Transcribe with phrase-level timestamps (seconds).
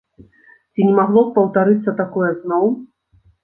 [0.71, 2.65] Ці не магло б паўтарыцца такое зноў?